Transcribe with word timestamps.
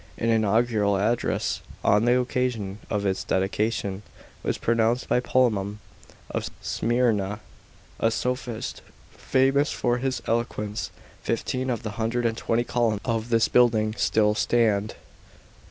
An 0.17 0.29
inaugural 0.29 0.97
address, 0.97 1.61
on 1.83 2.05
the 2.05 2.19
occasion 2.19 2.79
of 2.89 3.05
its 3.05 3.23
dedication, 3.23 4.01
was 4.41 4.57
pronounced 4.57 5.07
by 5.07 5.19
Polemon 5.19 5.77
of 6.31 6.49
Smyrna, 6.59 7.39
a 7.99 8.09
sophist 8.09 8.81
famous 9.15 9.71
for 9.71 9.99
his 9.99 10.19
eloquence 10.25 10.89
Fifteen 11.21 11.69
of 11.69 11.83
the 11.83 11.91
hundred 12.01 12.25
and 12.25 12.35
twenty 12.35 12.63
columns 12.63 13.01
of 13.05 13.29
this 13.29 13.47
building 13.47 13.93
still 13.95 14.33
stand. 14.33 14.95